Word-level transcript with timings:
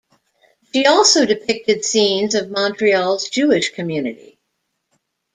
She 0.73 0.87
also 0.87 1.27
depicted 1.27 1.85
scenes 1.85 2.33
of 2.33 2.49
Montreal's 2.49 3.29
Jewish 3.29 3.69
Community. 3.69 4.39